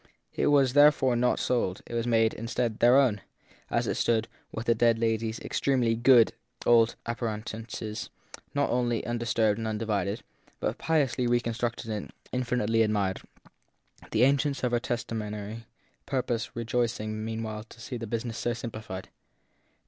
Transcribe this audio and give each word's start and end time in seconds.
It 0.33 0.47
was 0.47 0.73
therefore 0.73 1.15
not 1.15 1.37
sold; 1.39 1.83
it 1.85 1.93
was 1.93 2.07
made, 2.07 2.33
instead, 2.33 2.79
their 2.79 2.97
own, 2.97 3.21
as 3.69 3.85
it 3.85 3.93
stood, 3.93 4.27
with 4.51 4.65
the 4.65 4.73
dead 4.73 4.97
lady 4.97 5.29
s 5.29 5.39
extremely 5.41 5.93
good 5.93 6.33
old 6.65 6.95
appurte 7.05 7.45
nances 7.53 8.09
not 8.55 8.71
only 8.71 9.05
undisturbed 9.05 9.59
and 9.59 9.67
undivided, 9.67 10.23
but 10.59 10.79
piously 10.79 11.27
reconstructed 11.27 11.91
and 11.91 12.11
infinitely 12.31 12.81
admired, 12.81 13.21
the 14.09 14.23
agents 14.23 14.63
of 14.63 14.71
her 14.71 14.79
testa 14.79 15.13
mentary 15.13 15.65
purpose 16.07 16.55
rejoicing 16.55 17.23
meanwhile 17.23 17.63
to 17.65 17.79
see 17.79 17.97
the 17.97 18.07
business 18.07 18.39
so 18.39 18.53
simplified. 18.53 19.09